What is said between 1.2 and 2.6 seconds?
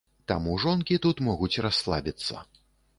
могуць расслабіцца.